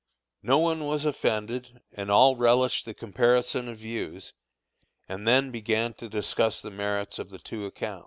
[0.41, 4.33] No one was offended, and all relished the comparison of views,
[5.07, 7.99] and then began to discuss the merits of the two accounts.